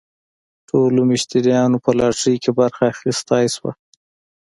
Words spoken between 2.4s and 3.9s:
کې برخه اخیستلی شوه.